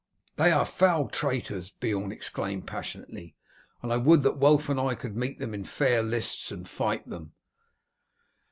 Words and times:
"They 0.37 0.51
are 0.51 0.65
foul 0.65 1.09
traitors!" 1.09 1.69
Beorn 1.79 2.11
exclaimed 2.11 2.65
passionately; 2.65 3.35
"and 3.83 3.93
I 3.93 3.97
would 3.97 4.23
that 4.23 4.39
Wulf 4.39 4.67
and 4.67 4.79
I 4.79 4.95
could 4.95 5.15
meet 5.15 5.37
them 5.37 5.53
in 5.53 5.63
fair 5.63 6.01
lists 6.01 6.51
and 6.51 6.67
fight 6.67 7.07
them." 7.07 7.33